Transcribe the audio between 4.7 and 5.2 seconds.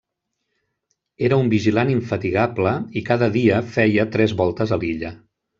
a l'illa.